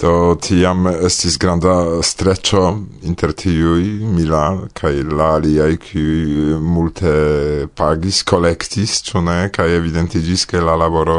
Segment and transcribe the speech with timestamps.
[0.00, 2.62] Do tiam estis granda streccio
[3.04, 7.12] inter tiui Milan kaj la aliaj kiuj multe
[7.76, 11.18] pagis, kolektis, ĉu ne, kaj evidentiĝis ke la laboro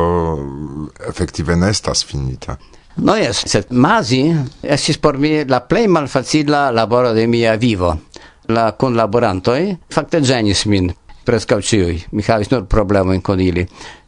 [1.12, 2.58] efektive ne estas finita.
[3.06, 4.24] No jes, sed mazi
[4.64, 7.94] estis por mi la plej malfacila laboro de mia vivo.
[8.50, 9.60] La kunlaborantoj
[9.94, 10.90] fakte ĝenis min
[11.24, 12.00] prescau ciui.
[12.12, 13.66] Mi havis nur problemoin con ili.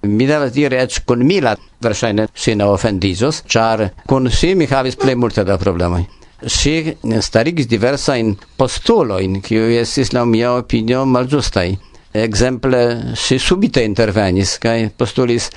[0.07, 4.95] Mi devas dire ec con mila versaine si ne offendizos, char con si mi havis
[4.95, 6.07] plei multe da problemoi.
[6.45, 11.77] Si starigis diversain postuloin, kiu estis la mia opinio malgiustai.
[12.13, 15.49] Exemple, si subite intervenis, kai postulis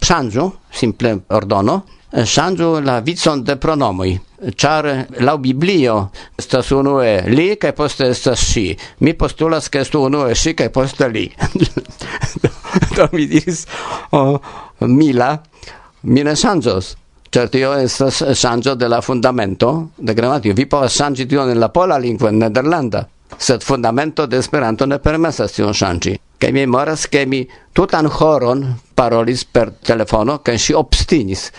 [0.00, 4.18] ŝanĝu, simple ordono, ŝanĝu la vicon de pronomoi
[4.56, 10.26] char la Biblio sta sono e li che poste sta si Mi postulas, ke uno
[10.26, 11.30] e si che poste li.
[12.94, 13.66] do mi dis
[14.10, 14.40] oh,
[14.78, 15.40] mila,
[16.02, 16.96] mi ne ŝanĝos.
[17.30, 20.52] Certo, io estas sangio de la fundamento de.
[20.52, 23.06] Vi povas ŝanĝi tion la pola lingua in nederlanda
[23.38, 26.16] sed fundamento de Esperanto ne permesas tion ŝanĝi.
[26.40, 27.42] Kaj mi memoras, ke mi
[27.72, 28.64] tutan horon
[28.96, 31.50] parolis per telefono, kaj ŝi obstinis.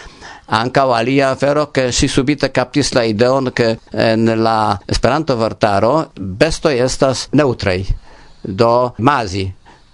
[0.52, 7.28] Ankaŭ alia afero, che si subite captis la ideon, che en la Esperanto-vortaro bestoi estas
[7.32, 7.86] neutrei,
[8.42, 9.46] do mazi.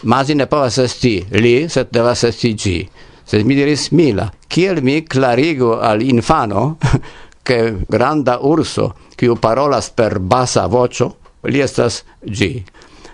[0.03, 2.89] Mazi ne povas esti li, sed devas esti gi.
[3.27, 6.77] Sed mi diris mila, kiel mi clarigo al infano,
[7.43, 12.63] che granda urso, kiu parolas per basa voĉo, li estas gi.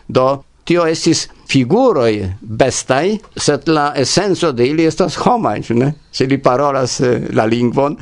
[0.08, 5.94] Do, tio estis figuroi bestai, sed la essenso de ili estas homai, ne?
[6.12, 7.98] Se li parolas eh, la lingvon,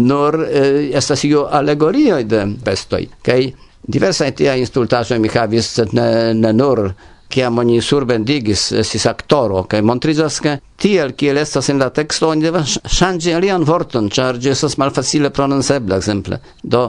[0.00, 3.52] nur eh, estas io allegorioi de bestoi, kei
[3.88, 6.88] diversaj tia instultaĵoj mi havis, sed ne, ne nur
[7.28, 12.46] kiam oni surbendigis estis aktoro, kai montrizas, ke tiel, kiel estas en la teksto, oni
[12.48, 16.40] devas ŝanĝi alian vorton, ĉar ĝi estas malfacile prononcebla, ekzemple.
[16.62, 16.86] Do,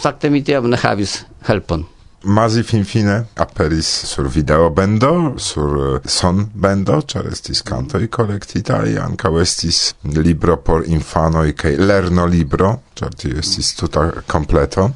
[0.00, 1.86] fakte mi tiam ne havis helpon.
[2.26, 10.56] Mazi finfine aperis sur videobendo, sur eh, sonbendo, char estis cantoi collectitai, ankaŭ estis libro
[10.58, 14.88] por infanoi, cae lerno libro, char tio estis tuta completo.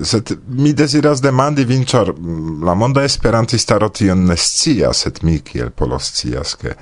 [0.00, 5.42] Sed mi desiras demandi vin, ĉar mm, la monda esperantistaro tion ne scias, et mi
[5.44, 6.72] kiel polo scias, ke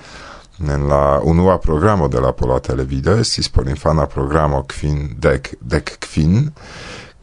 [0.63, 5.97] en la unua programo de la Pola Televido estis por infana programo quin dec, dec
[6.07, 6.53] quin,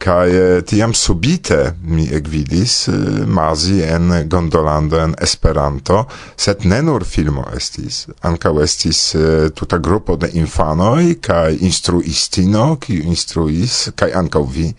[0.00, 2.92] Kaj eh, tiam subite mi ekvidis eh,
[3.26, 6.06] mazi en gondolando en Esperanto,
[6.36, 13.02] sed ne nur filmo estis, ankaŭ estis eh, tuta grupo de infanoj kai instruistino, ki
[13.12, 14.70] instruis, kai ankaŭ vi.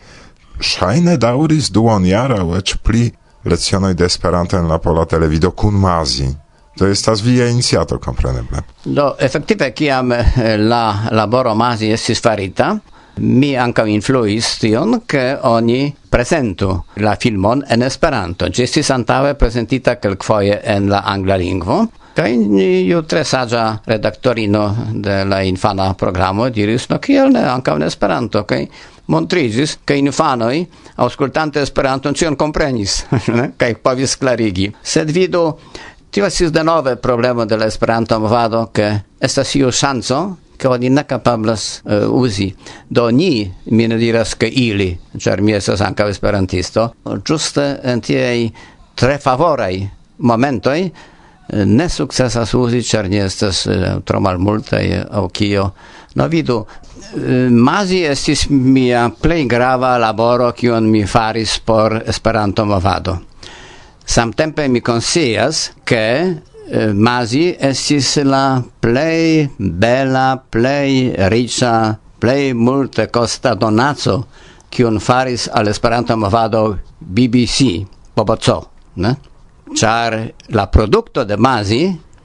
[0.62, 3.12] Ŝajne duon jara, eĉ pli
[3.46, 6.30] lezionoi de Esperanto en la pola televido kun mazi.
[6.78, 8.64] To estas via iniciato, kompreneble.
[8.86, 10.14] Do, efektive, kiam
[10.58, 12.78] la laboro mazi estis farita,
[13.18, 16.72] mi ankaŭ influis tion, ke oni presentu
[17.04, 18.50] la filmon en Esperanto.
[18.50, 21.82] Ĝi estis antaŭe prezentita kelkfoje en la angla lingvo,
[22.16, 22.32] kaj
[22.64, 24.64] iu tre saĝa redaktorino
[24.94, 28.66] de la infana programo diris, no kiel ne ankaŭ en Esperanto, kaj
[29.12, 30.58] montrigis, ke infanoj,
[31.04, 33.02] aŭskultante Esperanton, ĉion komprenis,
[33.62, 34.70] kaj povis klarigi.
[34.84, 35.46] Sed vidu,
[36.12, 40.22] tio estis denove problemo de la Esperanto movado, ke estas iu ŝanco
[40.62, 42.56] che oni ne capablas uh, eh, usi.
[42.88, 48.54] Do ni, mi ne diras che ili, cer mi esas anca esperantisto, giuste en tiei
[48.94, 50.84] tre favorei momentoi
[51.48, 55.74] eh, ne successas usi, cer ni estes uh, eh, tro malmultai au kio.
[56.14, 56.62] No vidu,
[57.50, 63.18] Mazi estis mia plej grava laboro kiun mi faris por Esperanto movado.
[64.06, 71.72] Samtempe mi konscias, ke Eh, Masi estis la plei bela, plei riĉa,
[72.24, 74.22] plei multe costa donazo
[74.72, 77.84] kiun faris al Esperanto movado BBC,
[78.16, 78.56] Bobozo,
[78.96, 79.12] ne?
[79.76, 80.16] Char
[80.48, 81.82] la produkto de Masi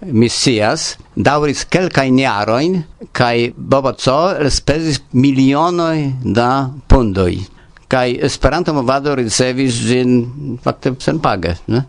[0.06, 2.78] Missias, dauris kelkajn niaroin,
[3.10, 7.40] cae Bobozo elspezis milionoi da pundoi.
[7.90, 10.20] Kaj Esperanto movado ricevis ĝin
[10.62, 11.82] fakte senpage, ne?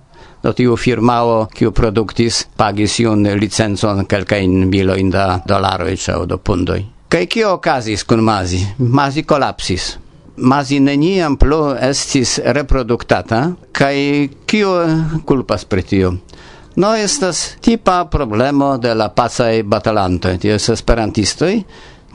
[0.48, 6.86] do tiu firmao kiu produktis pagis iun licencon kelkajn milojn da dolaroj ĉaŭ do pundoj.
[7.12, 8.62] Kaj kio okazis kun Mazi?
[8.80, 9.98] Mazi kolapsis.
[10.38, 13.42] Mazi neniam plu estis reproduktata,
[13.76, 14.00] kaj
[14.48, 14.74] kio
[15.28, 16.14] kulpas pri tio?
[16.78, 21.54] No estas tipa problemo de la pacaj batalantoj, tio estas esperantistoj,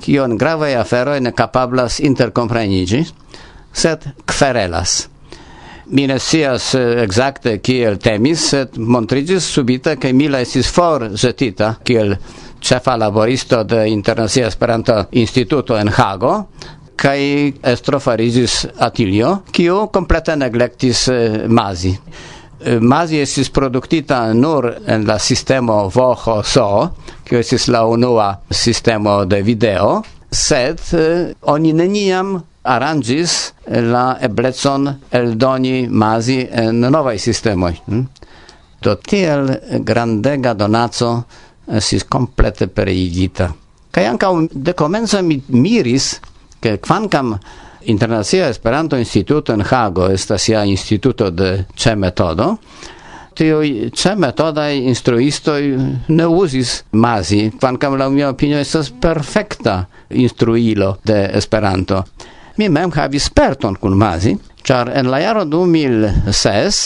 [0.00, 3.04] kion gravaj aferoj ne kapablas interkompreniĝi,
[3.72, 5.11] sed kverelas.
[5.86, 11.76] Mi ne scias eh, exacte kiel temis, sed montrigis subite che Mila esis for zetita
[11.82, 12.16] kiel
[12.62, 16.46] ĉefa laboristo de Internacia Esperanto Instituto en Hago,
[16.96, 21.98] kai estro farigis Atilio, kiu komplete eh, Mazi.
[22.64, 26.90] Eh, Mazi estis produktita nur en la sistemo Voho So,
[27.24, 35.86] kiu estis la unua sistemo de video, sed eh, oni neniam arrangis la eblecon eldoni
[35.90, 37.72] mazi en novaj sistemoj.
[37.86, 38.02] Hm?
[38.82, 39.50] Do tiel
[39.86, 41.12] grandega donaco
[41.66, 43.52] estis komplete pereigita.
[43.92, 46.14] Kaj ankaŭ de komenco mi miris,
[46.62, 47.36] ke kvankam
[47.90, 52.56] Internacia Esperanto Instituto en Hago estas ja instituto de ĉe metodo,
[53.34, 55.60] tiuj ĉe metodaj instruistoj
[56.08, 62.04] ne uzis mazi, kvankam laŭ mia opinio estas perfekta instruilo de Esperanto
[62.56, 66.82] mi mem havis sperton kun Mazi, char en la jaro 2006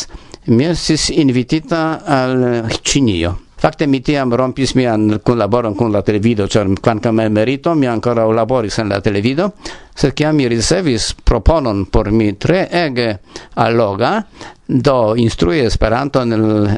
[0.47, 6.69] mi estis invitita al Cinio Fakte mi tiam rompis mian kunlaboron kun la televido, ĉar
[6.79, 9.49] kvankam merito mi ankoraŭ laboris en la televido,
[9.91, 13.09] sed kiam mi ricevis proponon por mi tre ege
[13.65, 14.21] alloga,
[14.67, 16.33] do instrui Esperanto en,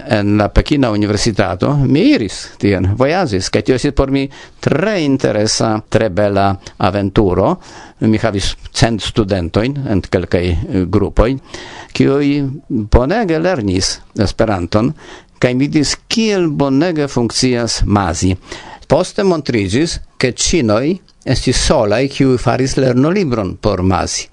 [0.09, 4.25] en la Pekina Universitato, mi iris tien, vojaĝis, kaj tio estis por mi
[4.61, 7.57] tre interesa, tre bela aventuro.
[8.01, 10.45] Mi havis cent studentojn en kelkaj
[10.87, 11.33] grupoj,
[11.93, 12.29] kiuj
[12.69, 14.93] bonege lernis Esperanton,
[15.39, 18.37] kaj vidis kiel bonege funkcias masi.
[18.89, 24.29] Poste montrigis, che cinoi esti solai kiu faris lernolibron por masi.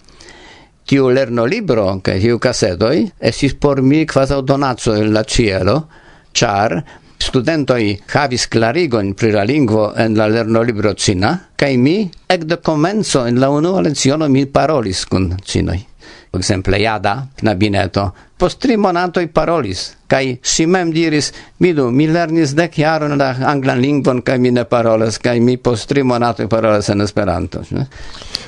[0.86, 5.88] Tiu lernolibro, che tiu casetoi, estis por mi quasau donatso el la cielo,
[6.31, 6.84] char
[7.18, 13.25] studentoi havis clarigon pri la lingvo en la lernolibro cina, kai mi, ec de comenzo
[13.25, 15.94] en la unua leziono, mi parolis kun cinoi
[16.37, 22.79] exemple Jada, knabineto, post tri monatoj parolis, kai si mem diris, vidu, mi lernis dek
[22.79, 27.01] jaron la anglan lingvon, kai mi ne parolas, kai mi post tri monatoj parolas en
[27.01, 27.63] Esperanto.
[27.69, 27.87] Ne?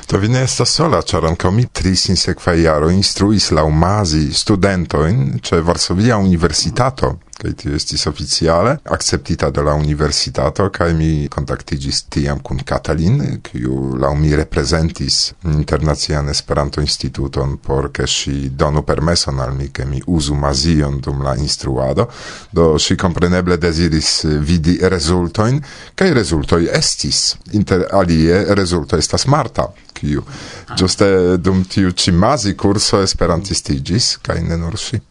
[0.07, 5.39] To vi ne estas sola, ĉar ankaŭ mi tri sinsekvaj jaroj instruis laŭ mazi studentojn
[5.43, 12.39] ĉe Varsovia Universitato kaj tio estis oficiale akceptita de la universitato kaj mi kontaktiĝis tiam
[12.39, 15.19] kun Katalin, kiu laŭ mi reprezentis
[15.53, 21.21] internacian Esperanto instituton por ke ŝi donu permeson al mi ke mi uzu mazion dum
[21.21, 22.07] la instruado,
[22.51, 24.11] do ŝi kompreneble deziris
[24.49, 25.61] vidi rezultojn
[25.95, 27.35] kaj rezultoj estis.
[27.53, 30.75] Inter alie rezulto estas Marta, kiu ah.
[30.77, 35.01] ĝuste dum tiu ĉi mazi kurso esperantistigis kaj ne nur ŝi.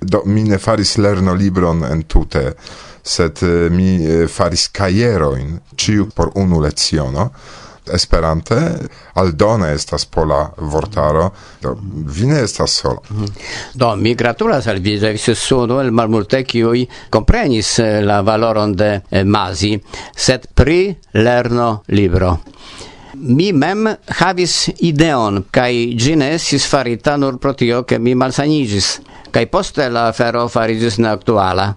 [0.00, 2.54] Do, mi ne faris lerno libron en tute,
[3.02, 7.30] sed eh, mi eh, faris caieroin, ciu por unu leciono,
[7.82, 8.56] Esperante
[9.14, 13.00] aldone estas pola vortaro, do vi ne estas sola.
[13.10, 13.24] Mm.
[13.74, 18.76] Do mi gratulas al vi, vi se suno el malmulte kiuj komprenis eh, la valoron
[18.76, 19.74] de Mazi,
[20.14, 22.38] sed pri lerno libro
[23.14, 23.88] mi mem
[24.20, 29.00] havis ideon kai gine sis farita nur pro tio ke mi malsanigis
[29.32, 31.74] kai poste la afero farigis ne aktuala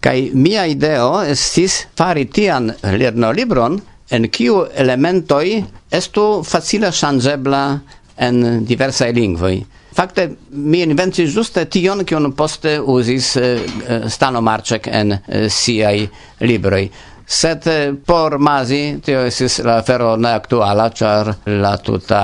[0.00, 3.80] kai mia ideo estis fari tian lernolibron
[4.10, 7.80] en kiu elementoi estu facile changebla
[8.16, 9.64] en diversa lingvoi
[9.98, 16.04] Fakte mi inventis juste tion, kion poste uzis uh, Stano Marczek en uh, siaj
[16.46, 16.84] libroj.
[17.28, 22.22] Sed eh, por Masi tio estis la afero ne aktuala, ĉar la tuta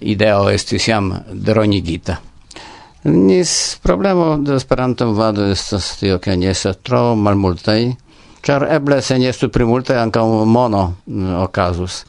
[0.00, 2.18] ideo estis jam dronigita.
[3.08, 7.90] Nis problemo de Esperanto vado estas tio, ke ne estas tro malmultaj
[8.42, 12.02] Czar eble se nie stu primulte ankaŭ mono mm, okazus.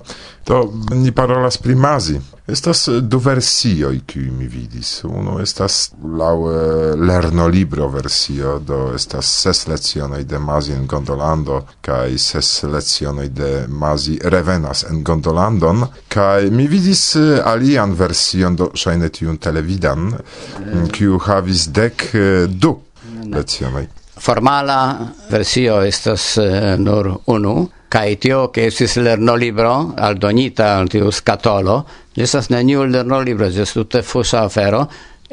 [0.49, 2.17] To ni parolas primazi.
[2.45, 5.03] Estas eh, du versioi qui mi vidis.
[5.03, 11.61] Uno estas lau eh, lerno libro versio, do estas ses lezionoi de Masi en Gondolando
[11.81, 18.71] kaj ses lezionoi de Masi revenas en Gondolandon kaj mi vidis eh, alian version, do
[18.75, 22.09] ŝajne tiun televidan, mm, kiu havis dek
[22.49, 22.75] du
[23.31, 23.87] lecionoj.
[24.19, 24.97] Formala
[25.31, 26.35] versio estas
[26.77, 29.73] nur unu, kai tio ke estis lerno libro
[30.07, 31.75] aldonita al tiu skatolo
[32.27, 34.87] estas neniu lerno libro estas tute fusa afero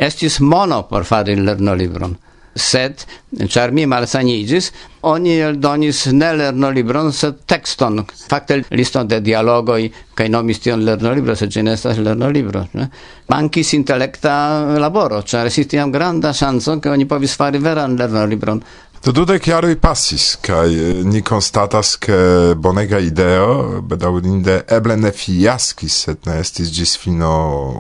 [0.09, 2.19] estis mono por fari lerno libron
[2.57, 3.05] sed
[3.49, 4.71] ĉar mi malsaniĝis
[5.11, 8.03] oni eldonis ne lernolibron sed tekston.
[8.29, 12.89] Fakte liston de dialogoj kaj nomis tion lernolibro sed ĝi ne estas lernolibro ne?
[13.29, 14.35] mankis intelekta
[14.83, 18.63] laboro ĉar estis tiam granda ŝanco ke oni povis fari veran lernolibron.
[19.01, 22.17] Do dudek jaroj kai kaj eh, ni constatas ke
[22.57, 27.31] bonega ideo, bedaŭrinde, eble ne fiaskis, sed ne estis ĝis fino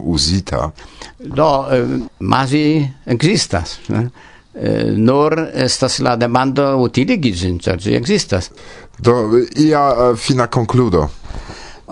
[0.09, 0.71] uzita.
[1.21, 2.65] Do, eh, mazi
[3.05, 4.07] existas, ne?
[4.55, 8.51] Eh, nur estas la demando utiligi ĝin, ĉar ĝi ekzistas.
[8.99, 11.05] Do, ia fina konkludo.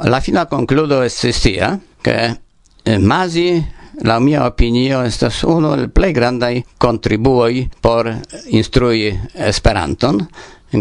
[0.09, 2.17] La fina concludo estis tia, ke
[3.05, 3.51] Mazi
[4.05, 8.13] la mia opinio estas unu el plej grandaj kontribuoj por
[8.47, 10.25] instrui Esperanton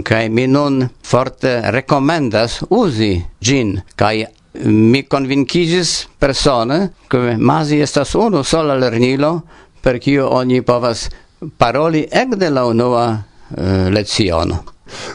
[0.04, 4.26] kaj mi nun forte rekomendas uzi ĝin kaj
[4.66, 9.42] mi convincigis persone che Masi estas unu sola lernilo
[9.82, 11.10] per kiu oni povas
[11.58, 13.24] paroli ekde la unua
[13.58, 14.64] eh, uh, leziono.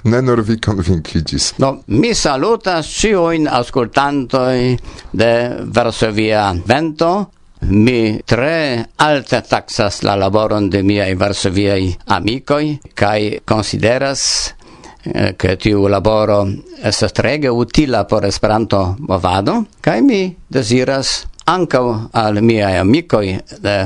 [0.05, 1.53] Ne nur vi convincigis.
[1.59, 4.79] No, mi salutas ciuin ascoltantoi
[5.11, 5.33] de
[5.65, 7.31] Varsovia Vento,
[7.63, 14.55] mi tre alta taxas la laboron de miai varsoviai amicoi, cae consideras
[15.03, 16.47] che eh, tiu laboro
[16.83, 23.77] est trege utila por Esperanto movado, kai mi desiras ankaŭ al miaj amicoi de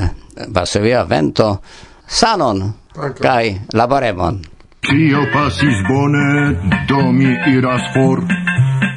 [0.53, 1.61] Varsovia Vento
[2.05, 2.73] sanon
[3.19, 4.41] kai laboremon.
[4.87, 6.55] Tio pasis bone,
[6.87, 8.21] do mi iras for.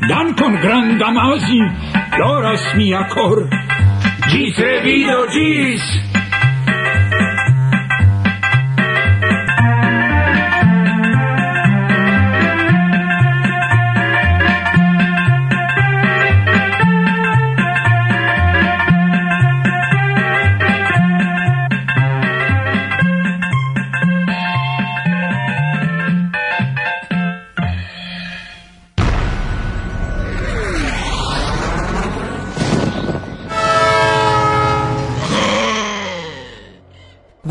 [0.08, 1.60] Dankon granda mazi,
[2.12, 3.59] ploras mia kor.
[4.30, 6.09] G servito cheese.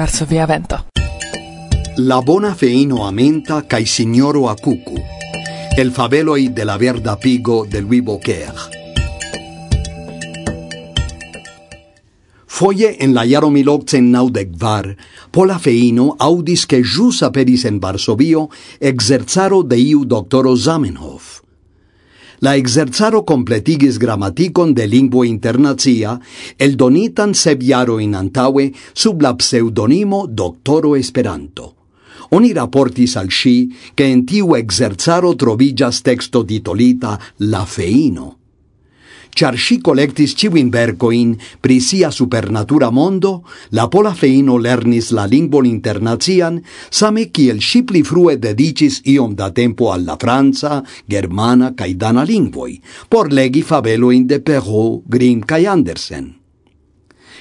[0.10, 0.88] verso via vento.
[1.98, 4.98] La bona feino amenta cae signoro acucu,
[5.78, 8.58] el fabeloi de la verda pigo de Louis Beaucaire.
[12.48, 14.96] Foie en la jaro milocten naudegvar,
[15.30, 18.50] pola feino audis che jus aperis en Varsovio
[18.80, 21.29] exerzaro de iu doctoro Zamenhof.
[22.42, 26.16] La exerzaro completigis grammaticon de lingvo internacia,
[26.58, 31.76] eldonitan sep jarojn antaue sub la pseudonimo Doctoro Esperanto.
[32.32, 38.39] Oni raportis al sci che en tiu exerzaro trovigas texto titolita La feino
[39.40, 45.64] char si collectis civin vercoin pri sia supernatura mondo, la pola feino lernis la lingvon
[45.66, 52.26] internazian, same kiel si pli frue dedicis iom da tempo alla Franza, germana cae dana
[52.28, 56.36] lingvoi, por legi fabeloin de Perrault, Grimm cae Andersen.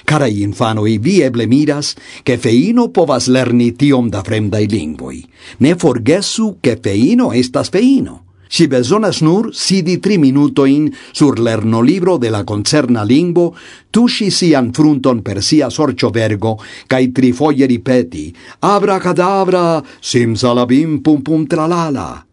[0.07, 5.19] Carai infanoi, vi eble miras, che feino povas lerni tiom da fremdai lingvoi.
[5.57, 12.31] Ne forgesu che feino estas feino Si besonas nur sidi tri minutoin sur lernolibro de
[12.33, 13.51] la concerna lingvo,
[13.93, 16.55] tuŝi sian frunton per sia sorcio vergo,
[16.89, 18.33] cae tri foglie ripeti:
[18.65, 22.25] Abra cadabra, simsalabim pum pum tralala.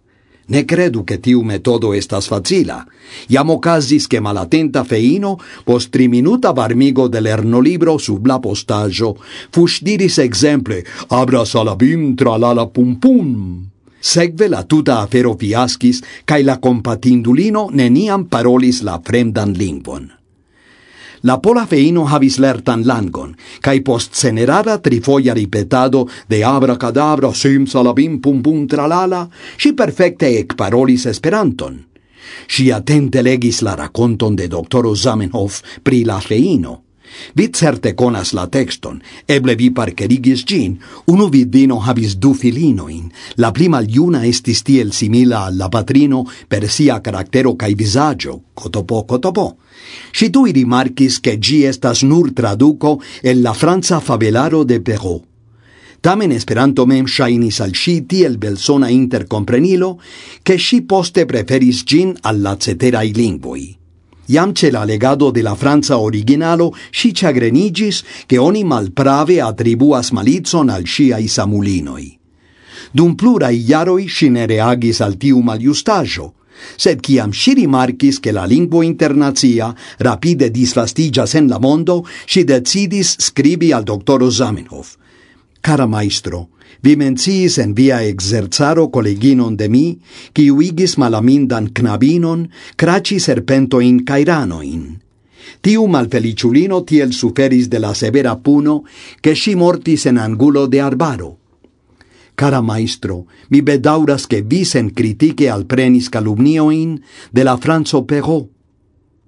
[0.49, 2.87] Ne credu che tiu metodo estas facila.
[3.28, 9.16] Iam ocasis che malatenta feino, post triminuta varmigo de lernolibro sub la postaggio,
[9.50, 13.75] fusdiris exemple, abra salabim tralala pum pum.
[14.06, 20.04] Segve la tuta afero fiascis, cae la compatindulino neniam parolis la fremdan lingvon.
[21.26, 28.20] La pola feino havis lertan langon, cae post cenerara trifoia ripetado de abracadabra sim salabim
[28.22, 29.26] pum pum tralala,
[29.58, 31.82] ŝi perfekte ekparolis Esperanton.
[32.46, 36.86] Si atente legis la raconton de doctoro Zamenhof pri la feino,
[37.35, 43.52] Vi certe conas la texton, eble vi parcerigis gin, unu vidino habis du filinoin, la
[43.52, 49.56] pli maljuna estis tiel simila al la patrino per sia caractero cae visaggio, cotopo cotopo.
[50.12, 55.25] Si tui rimarcis che gi estas nur traduco el la franza fabelaro de Perrault.
[56.00, 60.00] Tamen Esperanto mem shainis al si tiel belsona intercomprenilo,
[60.42, 63.75] che si poste preferis gin alla ceterai linguoi.
[64.26, 70.68] Iam ce la legado de la Franza originalo si chagrenigis che oni malprave attribuas malizon
[70.68, 72.18] al sciai samulinoi.
[72.90, 76.35] Dum plura iaroi si ne reagis al tiu maliustaggio,
[76.76, 83.16] sed ciam si rimarcis che la lingua internazia rapide disvastigas en la mondo, si decidis
[83.18, 84.97] scribi al doctoro Zamenhof.
[85.61, 86.49] Cara maestro,
[86.82, 89.99] Vi menciis en via exerzaro colleginon de mi,
[90.32, 94.85] qui uigis malamindan knabinon, craci serpentoin cairanoin.
[95.62, 98.85] Tiu malfeliciulino tiel suferis de la severa puno,
[99.20, 101.37] che si mortis en angulo de arbaro.
[102.37, 107.00] Cara maestro, mi bedauras che vi sen critique alprenis calumnioin
[107.32, 108.50] de la Franzo Perrault,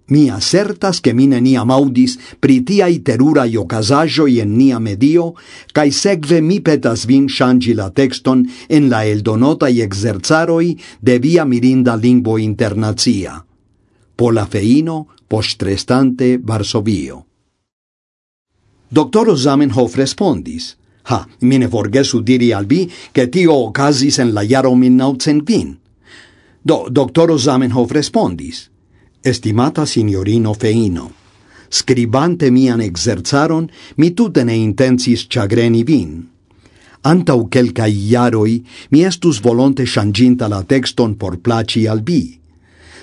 [0.09, 5.35] Mi asertas che mine neniam audis pri tiai terurai ocasajoi en nia medio,
[5.73, 11.45] cae segve mi petas vin shangi la texton en la eldonota i exerzaroi de via
[11.45, 13.45] mirinda lingvo internazia.
[14.17, 17.27] Pola feino, postrestante Varsovio.
[18.89, 20.77] doctor Zamenhof respondis,
[21.09, 25.79] Ha, mi ne forgesu diri al vi, che tio ocasis en la jaro 1920.
[26.63, 28.71] Do, doctor Zamenhof respondis,
[29.21, 31.11] Estimata signorino Feino,
[31.69, 36.29] scribante mian exerzaron, mi tute ne intensis chagreni vin.
[37.03, 42.39] Antau quelcai iaroi mi estus volonte shanginta la texton por placi al vi,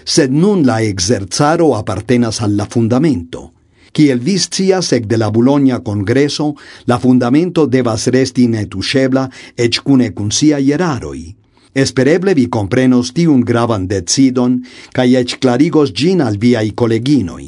[0.06, 3.52] sed nun la exerzaro appartenas al la fundamento.
[3.98, 6.56] el viscias ec de la Bologna Congreso,
[6.86, 11.45] la fundamento devas resti netuŝebla ec cune cun sia eraroj.
[11.75, 14.62] Espereble vi comprenos tiun gravan decidon
[14.96, 17.44] cae ec clarigos gin al viai koleginoj.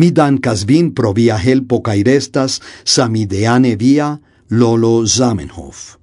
[0.00, 4.14] Mi dankas vin pro via helpo cae restas samideane via
[4.48, 5.98] Lolo Zamenhof.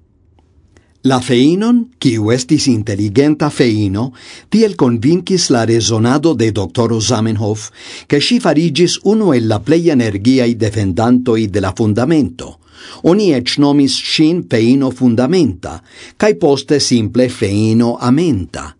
[1.02, 4.12] La feinon, quiu estis intelligenta feino,
[4.50, 7.70] tiel convinkis la resonado de doctoro Zamenhof,
[8.06, 12.54] che si farigis uno el la plei energiai defendantoi de la fundamento–
[13.04, 15.82] Oni ec nomis sin feino fundamenta,
[16.16, 18.74] cae poste simple feino amenta.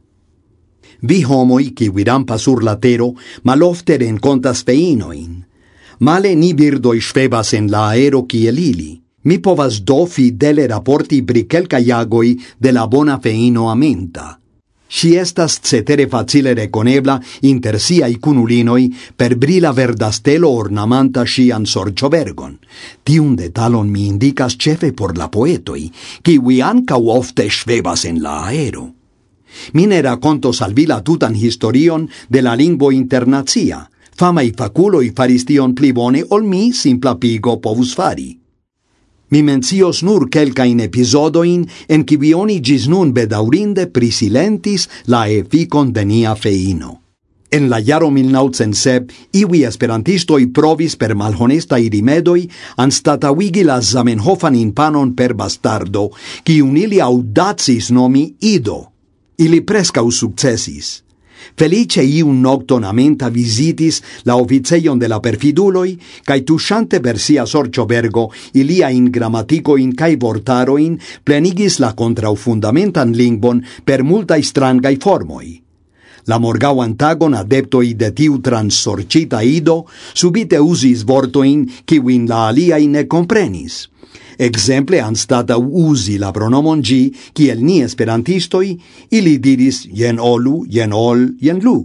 [1.01, 3.15] Vi homoi qui rampas sur la tero
[3.45, 5.45] malofte rencontas feinoin.
[6.01, 9.01] Male ni birdoi svebas en la aero kiel ili.
[9.25, 14.39] Mi povas do fidele rapporti pri kelkaj iagoi de la bona feino amenta.
[14.89, 22.59] Si estas cetere facile reconebla inter siai cunulinoi per brila verdastelo ornamanta sian sorciovergon.
[23.05, 25.93] Tiun detalon mi indicas cefe por la poetoi,
[26.23, 28.95] qui vi anca ofte svebas en la aero.
[29.73, 33.89] Mine racontos al la tutan historion de la lingvo internazia.
[34.19, 38.38] famai faculoi faristion pli bone ol mi simpla pigo povus fari
[39.31, 46.05] Mi mencios nur kelkajn epizodoin en qui oni gis nun bedaurinde prisilentis la efficon de
[46.05, 46.99] nia feino.
[47.51, 49.07] En la jaro 1907
[49.41, 52.43] iwi esperantistoi provis per malhonestaj rimedoj
[52.77, 56.11] anstataŭigi la Zamenhofan infanon per bastardo,
[56.45, 58.93] qui ili audacis nomi Ido.
[59.39, 61.08] Ili prescau sukcesis.
[61.59, 68.29] Felice iun nocton amenta visitis la officeion de la perfiduloi, cae tusciante per sia sorciobergo
[68.55, 75.57] ilia in grammaticoin cae vortaroin plenigis la contrau fundamentan lingvon per multae strangai formoi.
[76.29, 83.07] La morgau antagon adeptoi de tiu transorcita ido subite usis vortoin, kiwin la aliai ne
[83.09, 83.87] comprenis–
[84.39, 88.77] Exemple, anstata usi la pronomon gi, kiel ni esperantistoi,
[89.11, 91.81] ili diris jen olu, jen ol, jen lu.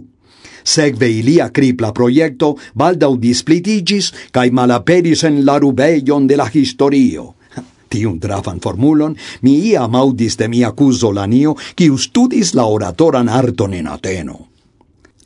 [0.64, 7.34] Segve ilia cripla proiecto baldau displitigis cae malaperis en la rubeion de la historio.
[7.90, 13.74] Tiun trafan formulon mi iam audis de mia cuso lanio, kiu studis la oratoran arton
[13.74, 14.53] en Ateno.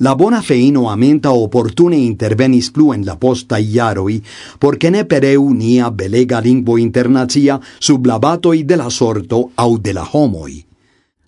[0.01, 4.21] La bona feino amenta opportune intervenis plu en la posta iaroi,
[4.63, 9.93] porque ne pereu nia belega lingvo internazia sub la batoi de la sorto au de
[9.93, 10.65] la homoi.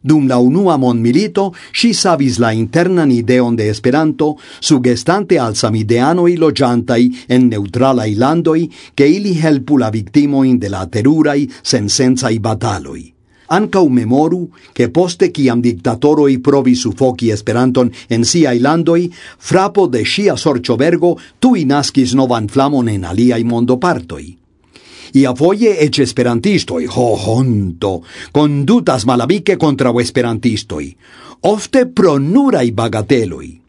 [0.00, 7.26] Dum la unua mondmilito, si savis la internan ideon de Esperanto, sugestante al samideanoi logiantai
[7.26, 13.19] en neutralai landoi, che ili helpu la victimoin de la terurai sensensai bataloi.
[13.52, 20.36] Ancau memoru che poste ciam dictatoroi provi sufoci Esperanton en siai landoi, frapo de sia
[20.36, 24.38] sorciovergo tui nascis novan flamon en aliai mondopartoi.
[25.12, 30.94] Ia foie ec esperantistoi, ho honto, condutas malabique contra esperantistoi,
[31.40, 33.59] ofte pro nurai bagateloi.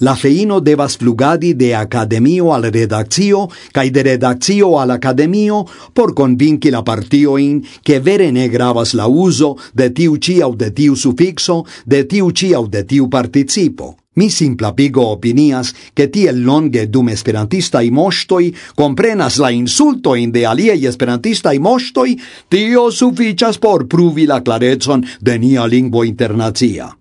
[0.00, 6.70] La feino devas flugadi de academio al redaccio cae de redaccio al academio por convinki
[6.70, 11.64] la partioin che vere ne gravas la uso de tiu ci au de tiu suffixo,
[11.84, 13.96] de tiu ci au de tiu participo.
[14.14, 20.86] Mi simplapigo opinias che tiel longe dum esperantistai mostoi comprenas la insulto in de aliei
[20.86, 26.98] esperantistai mostoi tio sufficias por pruvi la clarezon de nia lingvo internazia.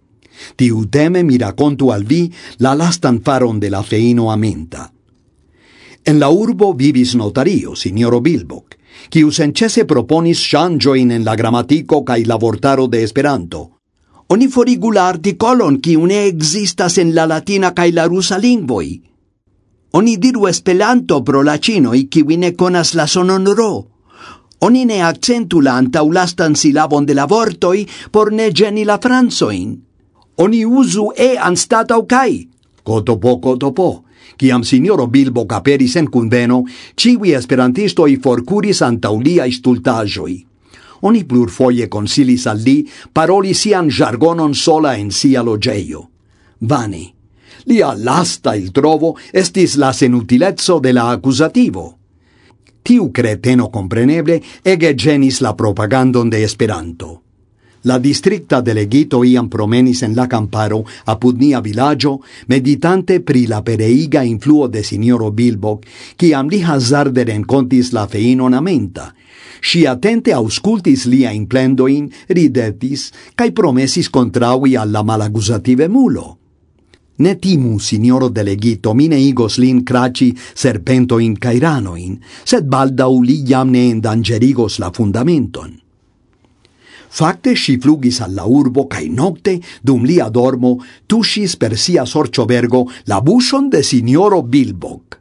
[0.55, 4.91] Tiu teme mi racontu al vi la lastan faron de la feino amenta.
[6.03, 8.77] En la urbo vivis notario, signoro Bilbok,
[9.11, 13.63] quiu sencese proponis ŝanĝojn en la grammatico cae la vortaro de Esperanto.
[14.29, 18.89] Oni forigu la articolon quiu ne existas en la latina cae la rusa lingvoi.
[19.99, 23.87] Oni diru Esperanto pro la cinoi quiu ne conas la sonon ro.
[24.59, 29.86] Oni ne accentu la antaulastan silabon de la vortoi por ne geni la franzoin
[30.37, 32.05] oni usu e anstatau
[33.19, 34.03] po, koto po.
[34.37, 36.63] Ciam signoro Bilbo caperis en cundeno,
[36.95, 40.45] civi esperantistoi forcuris antaulia istultajoi.
[41.01, 46.09] Oni plurfoie consilis al li paroli sian jargonon sola en sia logeio.
[46.61, 47.13] Vani.
[47.65, 51.97] Lia lasta il trovo estis la senutilezzo de la accusativo.
[52.81, 57.26] Tiu creteno compreneble ege genis la propagandon de Esperanto.
[57.87, 60.81] La districta delegito iam promenis en la camparo
[61.13, 62.17] apud nia vilaĝo,
[62.51, 65.85] meditante pri la pereiga influo de signoro Bilbok,
[66.19, 69.13] kiam li hazarde rencontis la feinon amenta.
[69.61, 73.07] Si atente auscultis lia implendoin, ridetis,
[73.39, 76.27] cae promesis contraui alla malagusative mulo.
[77.23, 83.87] Ne timu, signoro delegito, mine igos lin craci serpentoin cairanoin, sed baldau li jam ne
[83.95, 85.86] endangerigos la fundamenton.
[87.09, 92.83] Fakte si flugis al la urbo kaj nocte dum lia dormo tuŝis per sia sorĉobergo
[93.07, 95.17] la buŝon de signoro Bilbok.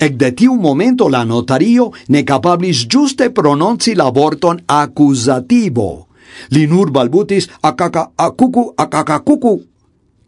[0.00, 6.06] Ekde tiu momento la notario ne capablis giuste prononci la vorton accusativo.
[6.50, 9.58] Li nur balbutis akaka akuku akakakuku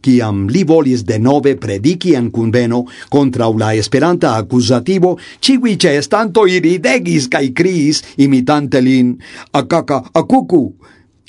[0.02, 7.28] Ciam li volis denove prediki en kunveno contra la esperanta accusativo, cigui ce estanto iridegis
[7.28, 9.14] cae criis, imitante lin,
[9.52, 10.74] akaka akuku,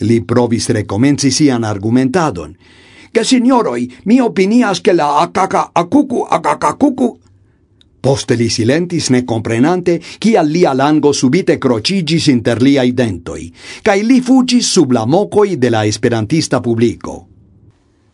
[0.02, 2.56] Li provis recomenci sian argumentadon.
[3.12, 7.20] Che signoroi, mi opinias che la akaka akuku akakakuku
[8.04, 13.46] Poste li silentis ne comprenante kial lia lango subite crocigis inter liai dentoi,
[13.80, 17.16] cae li fugis sub la mocoi de la esperantista publico.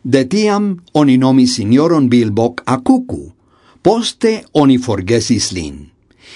[0.01, 3.23] De tiam oni nomi signoron Bilbok Akuku,
[3.81, 5.81] poste oni forgesis lin.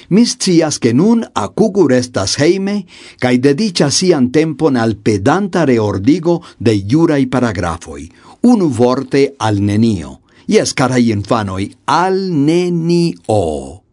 [0.09, 2.85] Mi scias che nun Akugu restas heime
[3.19, 8.09] cae dediĉas sian tempon al pedanta reordigo de juraj paragrafoi,
[8.41, 10.19] unu vorte al nenio.
[10.47, 13.83] Ies, carai infanoi, al nenio.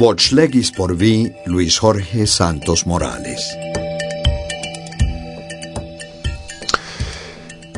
[0.00, 3.50] Voĉlegis por vi Luis Jorge Santos Morales.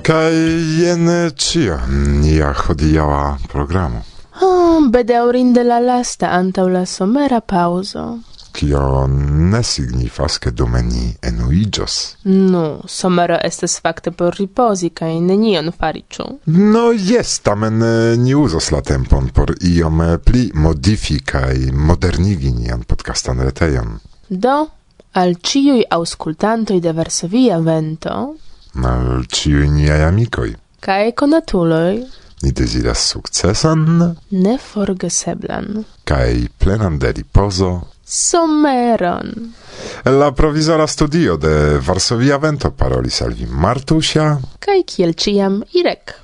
[0.06, 0.38] Kaj
[0.78, 4.11] jen cio nia hodiaŭa programu
[4.82, 8.18] iom bedaurinde la lasta antau la somera pauzo.
[8.52, 12.16] Cio ne signifas, che domeni enuigios.
[12.22, 16.24] No, Nu, somero estas fakte por riposi, cae nenion fariĉu.
[16.46, 21.20] No yes, tamen eh, ni uzos la tempon por iom eh, pli modifi
[21.72, 24.00] modernigi nian podcastan retejon.
[24.28, 24.68] Do,
[25.12, 28.36] al ciui auscultantoi de Varsovia vento,
[28.74, 39.52] al ciui niai amicoi, cae conatuloi, Ni deziras sukcesan, neforgeseblan kai plenan de ripozo someron.
[40.04, 46.14] La provizora studio de Varsovia Vento parolis al vi Martusia kai kiel ciam Irek.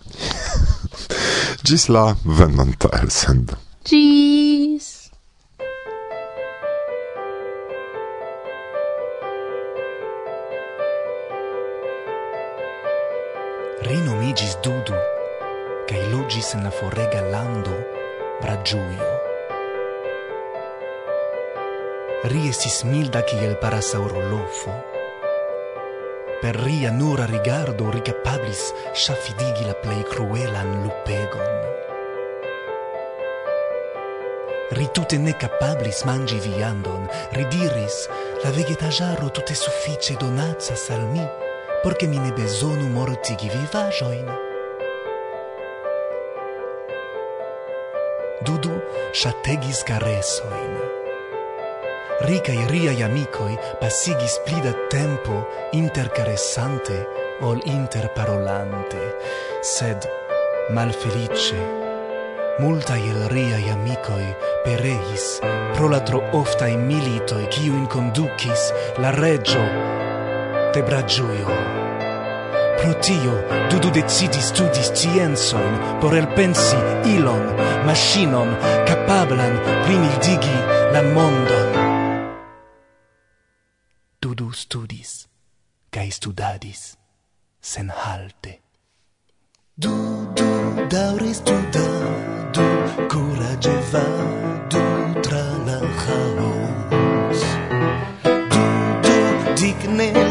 [1.64, 3.56] Gis la venonta elsendo.
[3.84, 4.96] Gis
[13.82, 15.17] Rinomigis Dudu
[15.88, 17.72] cae logis in la forrega lando
[18.40, 19.08] Bragiuio.
[22.24, 24.72] Riesis milda ciel parasauro lofo,
[26.40, 31.56] Per ria nura rigardo ricapablis sciafidigi la plei cruelan lupegon.
[34.70, 38.08] Ritute ne capablis mangi viandon, ridiris,
[38.44, 41.26] la vegetajaro tute suffice donacas al mi,
[41.82, 44.47] porche mi ne besonu mortigi vivajoin.
[48.48, 48.80] Dudu
[49.12, 50.72] shategis caresoin.
[52.24, 56.96] Ricai riai amicoi passigis plida tempo intercaressante
[57.44, 59.02] ol interparolante,
[59.60, 60.08] sed
[60.70, 61.60] malfelice
[62.58, 64.34] Multa il ria i amicoi
[64.64, 65.38] pereis
[65.74, 69.60] pro la tro oftai militoi qui in conducis la regio
[70.72, 71.87] Tebragiuio.
[72.78, 73.34] Pro tio,
[73.70, 77.44] Dudu decidi studi scienzoin por elpensi ilon,
[77.86, 78.50] machinon,
[78.86, 80.58] capablan primil digi
[80.92, 81.68] la mondon.
[84.22, 85.26] Dudu studis,
[85.90, 86.96] cae studadis,
[87.60, 88.60] sen halte.
[89.74, 90.50] Dudu
[90.90, 92.66] daure studadu,
[93.10, 94.86] curage vadu
[95.22, 97.42] tra la chaos.
[98.54, 99.16] Dudu
[99.60, 100.27] digne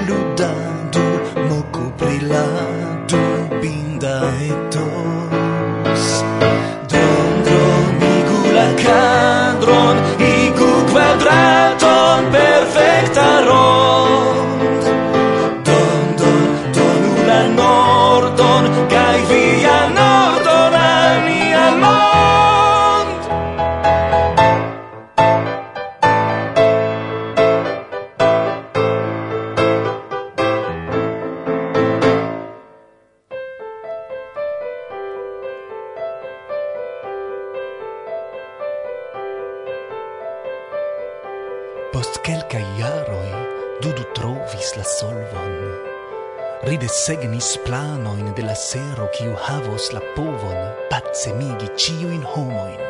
[47.08, 50.58] segnis planoin de la sero kiu havos la povon
[50.90, 52.82] pacemigi ciuin homoin.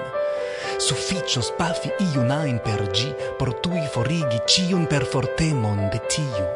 [0.82, 6.48] Sufficios pafi iunain per gi, por tui forigi ciun per fortemon de tiu.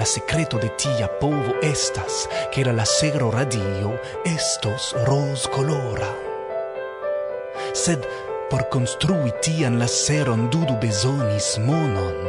[0.00, 6.08] La secreto de tia povo estas, che la lasero radio estos ros colora.
[7.74, 8.00] Sed
[8.48, 12.20] por construi tian laseron dudu besonis monon,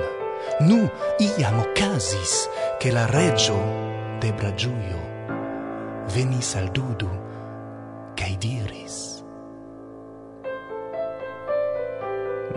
[0.59, 0.83] nu
[1.17, 3.86] iam ocasis che la regio
[4.23, 5.03] tebra giuio
[6.15, 7.11] venis al dudu
[8.17, 9.17] cae diris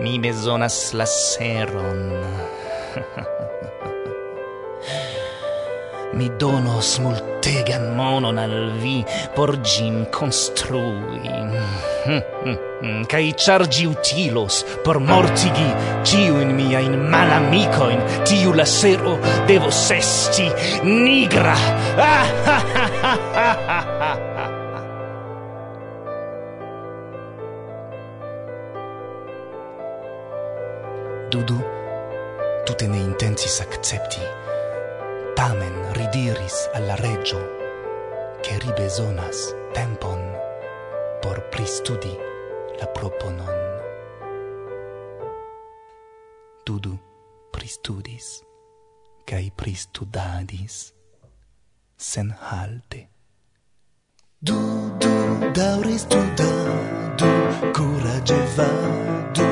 [0.00, 2.10] Mi besonas la seron.
[6.12, 11.30] mi donos multegan monon al vi por gin construi.
[13.10, 20.50] Cai chargi utilos por mortigi ciu in mia in malamicoin, tiu la sero devo sesti
[20.82, 21.56] nigra.
[31.30, 31.62] Dudu,
[32.66, 34.20] tu te ne intensis accepti,
[35.36, 35.79] tamen
[36.12, 37.38] diris alla regio
[38.42, 40.18] che ribesonas tempon
[41.20, 42.16] por pristudi
[42.78, 43.46] la proponon.
[46.64, 46.98] Dudu
[47.52, 48.42] pristudis,
[49.24, 50.92] cae pristudadis,
[51.96, 53.08] sen halte.
[54.40, 56.52] Dudu dauris, du, da,
[57.16, 57.30] du,
[57.72, 58.70] curage va,
[59.32, 59.46] du,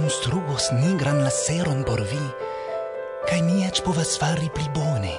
[0.00, 2.22] konstruos nigran laseron por vi,
[3.28, 5.12] kaj mi eĉ povas fari pli bone.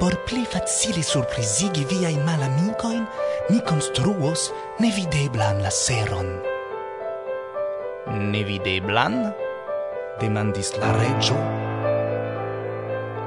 [0.00, 3.06] Por pli facile surprizigi viajn malamikojn,
[3.48, 4.50] mi konstruos
[4.84, 6.28] nevideblan laseron.
[8.34, 9.18] Nevideblan?
[10.20, 11.40] demandis la reĝo.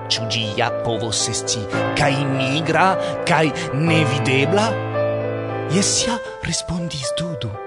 [0.07, 1.65] Ĉu ĝi ja povos esti
[1.99, 2.89] kaj nigra
[3.27, 3.45] kaj
[3.75, 4.69] nevidebla?
[5.75, 7.66] Jes ja, respondis Dudu.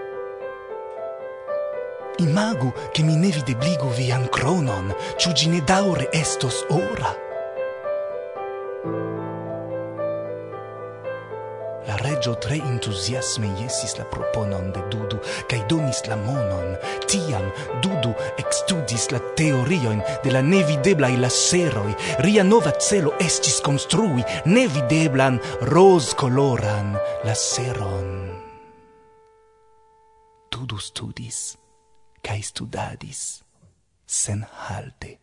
[2.20, 7.16] Imagu che mi nevidebligu vian cronon, ciu gi ne daure estos ora.
[11.87, 16.76] La reggio tre entusiasme iesis la proponon de Dudu, cae donis la monon.
[17.09, 17.46] Tiam
[17.80, 21.96] Dudu extudis la teorioin de la nevideblai laseroi.
[22.18, 25.40] Ria nova celo estis construi nevideblan,
[25.72, 28.28] rozcoloran laseron.
[30.52, 31.60] Dudu studis
[32.22, 33.42] cae studadis
[34.06, 35.16] sen halte.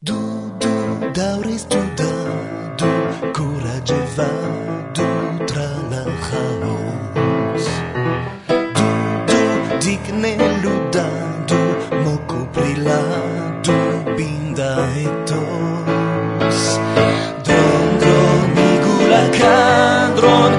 [0.00, 0.18] Du,
[0.60, 0.72] du,
[1.14, 2.90] daure studadu,
[3.36, 5.08] curage vadu
[5.46, 7.66] tra la chaos.
[8.48, 8.88] Du,
[9.30, 9.40] du,
[9.84, 11.60] digne ludadu,
[12.04, 13.78] mocu priladu,
[14.16, 14.72] binda
[15.04, 16.60] etos.
[17.46, 18.18] Dendro,
[18.56, 20.51] migula cadron,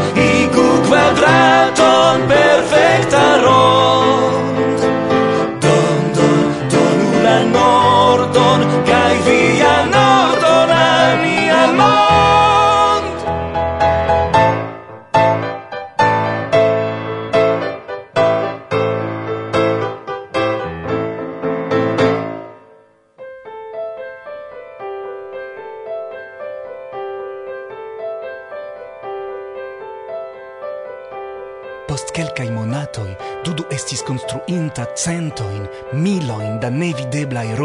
[34.83, 37.55] da centoin, miloin da nevideblai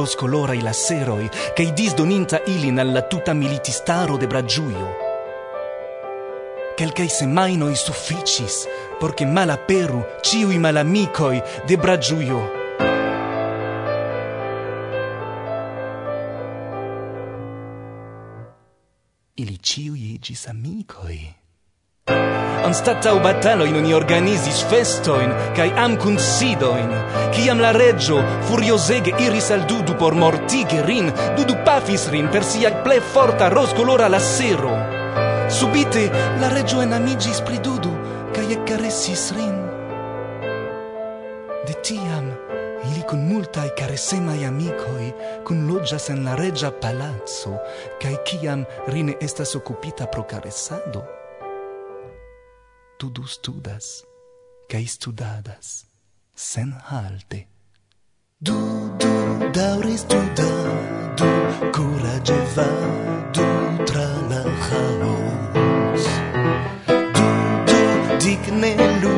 [0.55, 5.07] i laseroi, che i disdoninta ilin alla tuta militistaro de Bragiuio.
[6.77, 8.67] Quelcai semainoi sufficis,
[8.99, 12.41] porche malaperu ciui malamicoi de Bragiuio.
[19.35, 21.48] Ili ciui igis amicoi.
[22.69, 26.91] Anstataŭ batalojn oni organizis festojn kaj amkunsidojn.
[27.37, 28.19] Ciam la regio
[28.49, 34.09] furiosege iris al Dudu por mortige rin, Dudu pafis rin per sia ple forta rozkolora
[34.13, 34.75] lasero.
[35.49, 36.09] Subite
[36.43, 37.95] la regio enamigis pri Dudu
[38.37, 39.57] Cae caressis rin.
[41.67, 42.29] De tiam
[42.85, 43.71] ili kun multaj
[44.47, 45.13] amicoi,
[45.45, 47.59] Cun loggias en la regia palazzo,
[48.01, 51.18] Cae kiam rine estas occupita pro caressado,
[52.99, 54.05] tu du studas,
[54.69, 55.87] cae studadas,
[56.35, 57.47] sen halte.
[58.41, 58.59] Du,
[58.99, 59.13] du,
[59.55, 60.51] daure studa,
[61.19, 61.31] du,
[61.75, 62.69] curage va,
[63.35, 63.47] du,
[63.87, 66.07] tra la chaos.
[67.19, 67.29] Du,
[67.69, 67.81] du,
[68.19, 69.18] digne lu,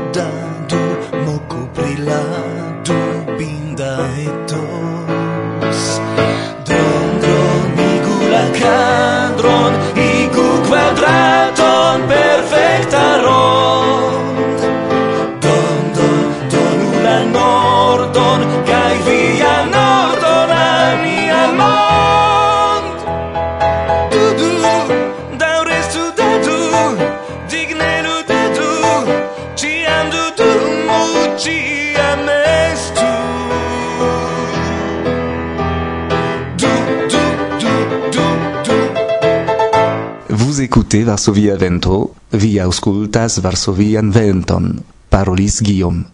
[40.70, 46.04] Écoutez Varsovia Vento, vi auscultas Varsovian Venton, parolis Guillaume.